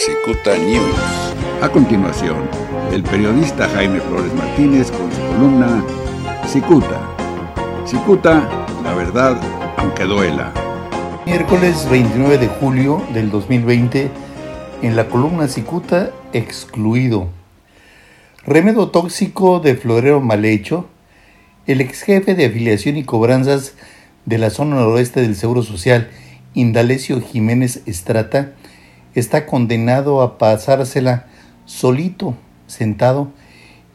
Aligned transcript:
Cicuta 0.00 0.56
News. 0.56 0.96
A 1.60 1.68
continuación, 1.68 2.48
el 2.90 3.02
periodista 3.02 3.68
Jaime 3.68 4.00
Flores 4.00 4.32
Martínez 4.32 4.90
con 4.90 5.12
su 5.12 5.20
columna 5.20 5.84
Cicuta. 6.46 7.06
Cicuta, 7.84 8.48
la 8.82 8.94
verdad, 8.94 9.38
aunque 9.76 10.04
duela. 10.04 10.54
Miércoles 11.26 11.86
29 11.90 12.38
de 12.38 12.48
julio 12.48 13.04
del 13.12 13.30
2020, 13.30 14.10
en 14.80 14.96
la 14.96 15.06
columna 15.06 15.48
Cicuta, 15.48 16.12
excluido. 16.32 17.28
Remedio 18.46 18.88
tóxico 18.88 19.60
de 19.60 19.74
florero 19.74 20.22
mal 20.22 20.46
hecho, 20.46 20.88
el 21.66 21.82
ex 21.82 22.00
jefe 22.00 22.34
de 22.34 22.46
afiliación 22.46 22.96
y 22.96 23.04
cobranzas 23.04 23.74
de 24.24 24.38
la 24.38 24.48
zona 24.48 24.76
noroeste 24.76 25.20
del 25.20 25.36
Seguro 25.36 25.62
Social, 25.62 26.08
Indalecio 26.54 27.20
Jiménez 27.20 27.82
Estrata, 27.84 28.54
está 29.14 29.46
condenado 29.46 30.22
a 30.22 30.38
pasársela 30.38 31.26
solito, 31.64 32.34
sentado 32.66 33.28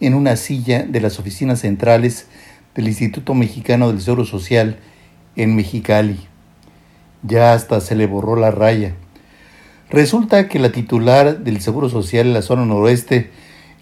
en 0.00 0.14
una 0.14 0.36
silla 0.36 0.82
de 0.82 1.00
las 1.00 1.18
oficinas 1.18 1.60
centrales 1.60 2.26
del 2.74 2.88
Instituto 2.88 3.34
Mexicano 3.34 3.88
del 3.88 4.00
Seguro 4.00 4.24
Social 4.24 4.78
en 5.36 5.56
Mexicali. 5.56 6.18
Ya 7.22 7.52
hasta 7.52 7.80
se 7.80 7.94
le 7.94 8.06
borró 8.06 8.36
la 8.36 8.50
raya. 8.50 8.94
Resulta 9.90 10.48
que 10.48 10.58
la 10.58 10.72
titular 10.72 11.38
del 11.38 11.60
Seguro 11.60 11.88
Social 11.88 12.26
en 12.26 12.34
la 12.34 12.42
zona 12.42 12.66
noroeste, 12.66 13.30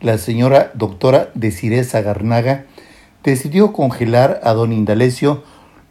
la 0.00 0.18
señora 0.18 0.72
doctora 0.74 1.30
Desiree 1.34 1.84
Zagarnaga, 1.84 2.64
decidió 3.22 3.72
congelar 3.72 4.40
a 4.42 4.52
don 4.52 4.72
Indalecio 4.72 5.44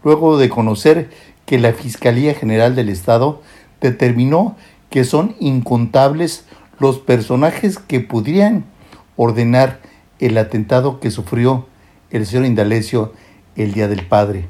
luego 0.03 0.37
de 0.37 0.49
conocer 0.49 1.09
que 1.45 1.59
la 1.59 1.73
Fiscalía 1.73 2.33
General 2.33 2.75
del 2.75 2.89
Estado 2.89 3.41
determinó 3.81 4.55
que 4.89 5.03
son 5.03 5.35
incontables 5.39 6.45
los 6.79 6.99
personajes 6.99 7.77
que 7.77 7.99
podrían 7.99 8.65
ordenar 9.15 9.79
el 10.19 10.37
atentado 10.37 10.99
que 10.99 11.11
sufrió 11.11 11.67
el 12.09 12.25
señor 12.25 12.45
Indalecio 12.45 13.13
el 13.55 13.73
Día 13.73 13.87
del 13.87 14.05
Padre. 14.05 14.47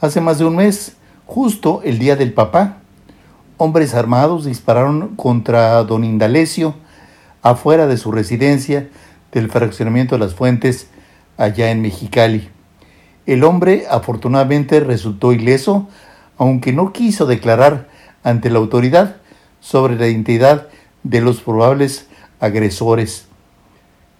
Hace 0.00 0.20
más 0.20 0.38
de 0.38 0.46
un 0.46 0.56
mes, 0.56 0.96
justo 1.26 1.82
el 1.84 1.98
Día 1.98 2.16
del 2.16 2.32
Papá, 2.32 2.78
hombres 3.58 3.94
armados 3.94 4.46
dispararon 4.46 5.14
contra 5.16 5.84
don 5.84 6.04
Indalecio 6.04 6.74
afuera 7.42 7.86
de 7.86 7.98
su 7.98 8.10
residencia 8.10 8.88
del 9.32 9.50
fraccionamiento 9.50 10.14
de 10.14 10.24
las 10.24 10.34
fuentes 10.34 10.88
allá 11.36 11.70
en 11.70 11.82
Mexicali. 11.82 12.48
El 13.26 13.44
hombre 13.44 13.84
afortunadamente 13.90 14.80
resultó 14.80 15.32
ileso, 15.32 15.88
aunque 16.38 16.72
no 16.72 16.92
quiso 16.94 17.26
declarar 17.26 17.89
ante 18.22 18.50
la 18.50 18.58
autoridad 18.58 19.16
sobre 19.60 19.96
la 19.96 20.08
identidad 20.08 20.68
de 21.02 21.20
los 21.20 21.40
probables 21.40 22.08
agresores. 22.40 23.26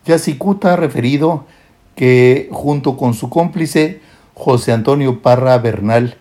Yacicuta 0.07 0.75
ha 0.75 0.77
referido 0.77 1.47
que 1.95 2.49
junto 2.53 2.97
con 2.97 3.15
su 3.15 3.29
cómplice 3.29 4.01
José 4.35 4.73
Antonio 4.73 5.21
Parra 5.21 5.59
Bernal, 5.59 6.17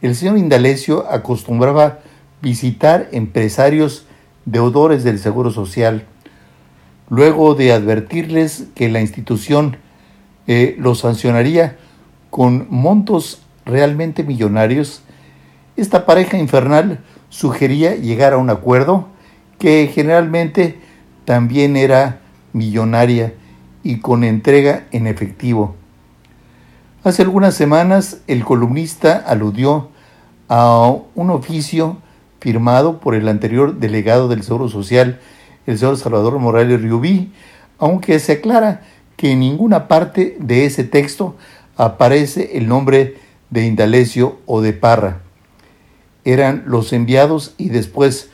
el 0.00 0.14
señor 0.14 0.38
Indalecio 0.38 1.06
acostumbraba 1.10 1.98
visitar 2.40 3.08
empresarios 3.12 4.06
deudores 4.46 5.04
del 5.04 5.18
Seguro 5.18 5.50
Social. 5.50 6.06
Luego 7.10 7.54
de 7.54 7.72
advertirles 7.72 8.68
que 8.74 8.88
la 8.88 9.00
institución 9.00 9.76
eh, 10.46 10.74
los 10.78 11.00
sancionaría 11.00 11.76
con 12.30 12.66
montos 12.70 13.42
realmente 13.66 14.22
millonarios, 14.22 15.02
esta 15.80 16.04
pareja 16.04 16.36
infernal 16.36 17.00
sugería 17.30 17.94
llegar 17.94 18.34
a 18.34 18.38
un 18.38 18.50
acuerdo 18.50 19.08
que 19.58 19.90
generalmente 19.92 20.78
también 21.24 21.76
era 21.76 22.20
millonaria 22.52 23.32
y 23.82 24.00
con 24.00 24.22
entrega 24.24 24.84
en 24.90 25.06
efectivo. 25.06 25.74
Hace 27.02 27.22
algunas 27.22 27.54
semanas 27.54 28.20
el 28.26 28.44
columnista 28.44 29.24
aludió 29.26 29.88
a 30.48 30.94
un 31.14 31.30
oficio 31.30 31.96
firmado 32.40 33.00
por 33.00 33.14
el 33.14 33.26
anterior 33.28 33.78
delegado 33.78 34.28
del 34.28 34.42
Seguro 34.42 34.68
Social, 34.68 35.18
el 35.66 35.78
señor 35.78 35.96
Salvador 35.96 36.38
Morales 36.38 36.82
Riubí, 36.82 37.32
aunque 37.78 38.18
se 38.18 38.32
aclara 38.32 38.82
que 39.16 39.32
en 39.32 39.40
ninguna 39.40 39.88
parte 39.88 40.36
de 40.40 40.66
ese 40.66 40.84
texto 40.84 41.36
aparece 41.76 42.58
el 42.58 42.68
nombre 42.68 43.16
de 43.48 43.66
Indalecio 43.66 44.38
o 44.44 44.60
de 44.60 44.74
Parra 44.74 45.20
eran 46.32 46.64
los 46.66 46.92
enviados 46.92 47.54
y 47.58 47.68
después 47.68 48.30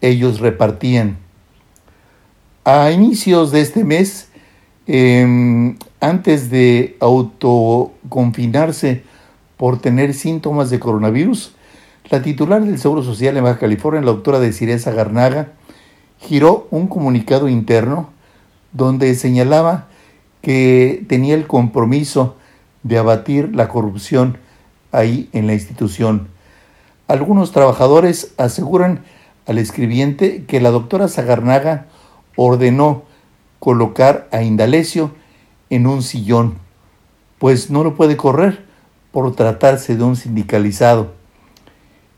ellos 0.00 0.40
repartían. 0.40 1.18
A 2.64 2.90
inicios 2.90 3.50
de 3.50 3.60
este 3.60 3.84
mes, 3.84 4.28
em, 4.86 5.76
antes 6.00 6.50
de 6.50 6.96
autoconfinarse 7.00 9.02
por 9.56 9.80
tener 9.80 10.14
síntomas 10.14 10.70
de 10.70 10.78
coronavirus, 10.78 11.54
la 12.10 12.22
titular 12.22 12.64
del 12.64 12.78
Seguro 12.78 13.02
Social 13.02 13.36
en 13.36 13.44
Baja 13.44 13.58
California, 13.58 14.00
la 14.00 14.12
doctora 14.12 14.40
Desireza 14.40 14.92
Garnaga, 14.92 15.52
giró 16.18 16.68
un 16.70 16.88
comunicado 16.88 17.48
interno 17.48 18.10
donde 18.72 19.14
señalaba 19.14 19.88
que 20.42 21.04
tenía 21.08 21.34
el 21.34 21.46
compromiso 21.46 22.36
de 22.82 22.98
abatir 22.98 23.54
la 23.54 23.68
corrupción 23.68 24.38
ahí 24.92 25.28
en 25.32 25.46
la 25.46 25.54
institución 25.54 26.28
algunos 27.08 27.52
trabajadores 27.52 28.34
aseguran 28.36 29.02
al 29.46 29.58
escribiente 29.58 30.44
que 30.44 30.60
la 30.60 30.70
doctora 30.70 31.08
Zagarnaga 31.08 31.86
ordenó 32.36 33.02
colocar 33.58 34.28
a 34.30 34.42
Indalecio 34.42 35.10
en 35.70 35.86
un 35.86 36.02
sillón, 36.02 36.58
pues 37.38 37.70
no 37.70 37.82
lo 37.82 37.96
puede 37.96 38.16
correr 38.16 38.64
por 39.10 39.34
tratarse 39.34 39.96
de 39.96 40.04
un 40.04 40.16
sindicalizado. 40.16 41.14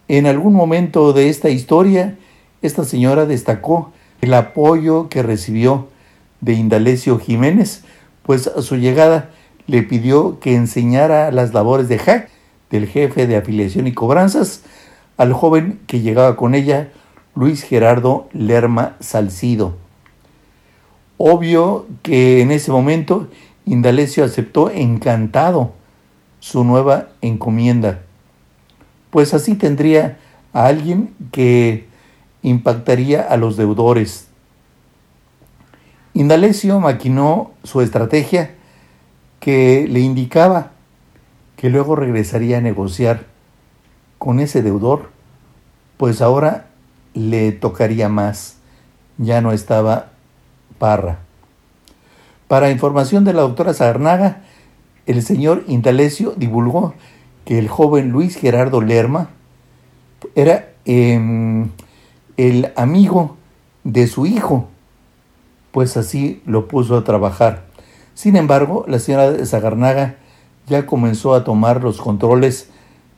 En 0.08 0.26
algún 0.26 0.54
momento 0.54 1.12
de 1.12 1.28
esta 1.28 1.50
historia, 1.50 2.18
esta 2.62 2.84
señora 2.84 3.26
destacó 3.26 3.92
el 4.20 4.34
apoyo 4.34 5.08
que 5.08 5.22
recibió 5.22 5.88
de 6.40 6.54
Indalecio 6.54 7.18
Jiménez, 7.18 7.84
pues 8.24 8.48
a 8.48 8.60
su 8.60 8.76
llegada 8.76 9.30
le 9.66 9.84
pidió 9.84 10.40
que 10.40 10.56
enseñara 10.56 11.30
las 11.30 11.54
labores 11.54 11.88
de 11.88 11.98
hack 11.98 12.28
del 12.70 12.86
jefe 12.86 13.26
de 13.26 13.36
afiliación 13.36 13.86
y 13.86 13.92
cobranzas 13.92 14.62
al 15.16 15.32
joven 15.32 15.80
que 15.86 16.00
llegaba 16.00 16.36
con 16.36 16.54
ella, 16.54 16.90
Luis 17.34 17.62
Gerardo 17.62 18.28
Lerma 18.32 18.96
Salcido. 19.00 19.76
Obvio 21.18 21.86
que 22.02 22.40
en 22.40 22.50
ese 22.50 22.70
momento 22.70 23.28
Indalecio 23.66 24.24
aceptó 24.24 24.70
encantado 24.70 25.72
su 26.38 26.64
nueva 26.64 27.08
encomienda, 27.20 28.00
pues 29.10 29.34
así 29.34 29.54
tendría 29.54 30.18
a 30.52 30.66
alguien 30.66 31.14
que 31.32 31.86
impactaría 32.42 33.20
a 33.20 33.36
los 33.36 33.56
deudores. 33.56 34.28
Indalecio 36.14 36.80
maquinó 36.80 37.50
su 37.62 37.82
estrategia 37.82 38.54
que 39.38 39.86
le 39.88 40.00
indicaba 40.00 40.72
que 41.60 41.68
luego 41.68 41.94
regresaría 41.94 42.56
a 42.56 42.62
negociar 42.62 43.26
con 44.16 44.40
ese 44.40 44.62
deudor, 44.62 45.10
pues 45.98 46.22
ahora 46.22 46.68
le 47.12 47.52
tocaría 47.52 48.08
más. 48.08 48.56
Ya 49.18 49.42
no 49.42 49.52
estaba 49.52 50.12
Parra. 50.78 51.18
Para 52.48 52.70
información 52.70 53.26
de 53.26 53.34
la 53.34 53.42
doctora 53.42 53.74
Sarnaga, 53.74 54.40
el 55.04 55.22
señor 55.22 55.64
Indalecio 55.66 56.32
divulgó 56.34 56.94
que 57.44 57.58
el 57.58 57.68
joven 57.68 58.08
Luis 58.08 58.36
Gerardo 58.36 58.80
Lerma 58.80 59.28
era 60.34 60.70
em, 60.86 61.68
el 62.38 62.72
amigo 62.74 63.36
de 63.84 64.06
su 64.06 64.24
hijo, 64.24 64.66
pues 65.72 65.98
así 65.98 66.40
lo 66.46 66.68
puso 66.68 66.96
a 66.96 67.04
trabajar. 67.04 67.66
Sin 68.14 68.36
embargo, 68.36 68.86
la 68.88 68.98
señora 68.98 69.44
Zagarnaga 69.44 70.16
ya 70.70 70.86
comenzó 70.86 71.34
a 71.34 71.44
tomar 71.44 71.82
los 71.82 72.00
controles 72.00 72.70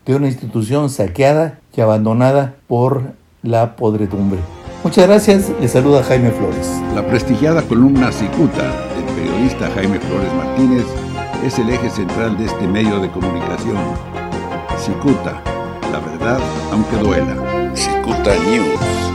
de 0.06 0.16
una 0.16 0.26
institución 0.26 0.90
saqueada 0.90 1.60
y 1.76 1.80
abandonada 1.80 2.56
por 2.66 3.12
la 3.42 3.76
podredumbre. 3.76 4.40
Muchas 4.82 5.06
gracias, 5.06 5.52
le 5.60 5.68
saluda 5.68 6.02
Jaime 6.02 6.30
Flores. 6.32 6.68
La 6.94 7.06
prestigiada 7.06 7.62
columna 7.62 8.10
Cicuta 8.10 8.64
del 8.96 9.04
periodista 9.14 9.70
Jaime 9.74 10.00
Flores 10.00 10.32
Martínez 10.34 10.84
es 11.44 11.58
el 11.58 11.70
eje 11.70 11.90
central 11.90 12.36
de 12.38 12.46
este 12.46 12.66
medio 12.66 12.98
de 12.98 13.10
comunicación. 13.10 13.76
Cicuta, 14.78 15.40
la 15.92 16.00
verdad 16.00 16.40
aunque 16.72 16.96
duela. 16.96 17.70
Cicuta 17.74 18.34
News. 18.46 19.11